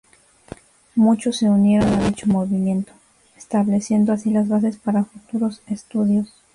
[0.95, 2.91] Muchos se unieron a dicho movimiento,
[3.37, 6.33] estableciendo así las bases para futuros estudios.